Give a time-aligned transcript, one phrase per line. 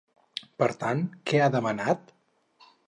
[0.63, 2.15] Per tant, què ha demanat?